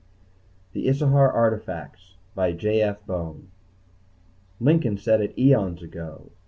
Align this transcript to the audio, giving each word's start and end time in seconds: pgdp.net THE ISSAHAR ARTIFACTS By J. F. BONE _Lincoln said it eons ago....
pgdp.net 0.73 0.73
THE 0.73 0.87
ISSAHAR 0.87 1.31
ARTIFACTS 1.31 2.15
By 2.33 2.53
J. 2.53 2.81
F. 2.81 3.05
BONE 3.05 3.51
_Lincoln 4.59 4.97
said 4.99 5.21
it 5.21 5.37
eons 5.37 5.83
ago.... 5.83 6.31